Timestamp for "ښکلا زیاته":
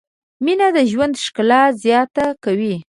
1.23-2.25